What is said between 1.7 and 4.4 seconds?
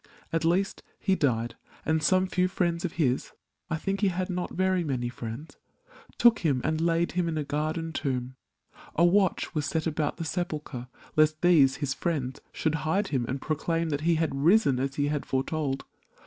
and some few friends of his— I think he had